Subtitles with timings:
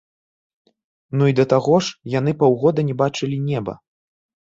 [1.19, 3.81] Ну і да таго ж, яны паўгода не бачылі неба.